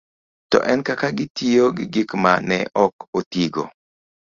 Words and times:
to 0.51 0.57
en 0.71 0.79
kaka 0.87 1.07
gitiyo 1.17 1.65
gi 1.77 1.85
gik 1.93 2.09
ma 2.23 2.33
ne 2.47 2.57
ok 2.85 2.95
otigo. 3.17 3.63